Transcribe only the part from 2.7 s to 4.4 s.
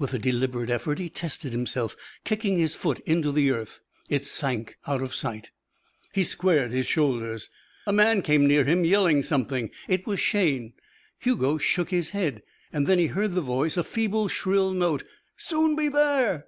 foot into the earth. It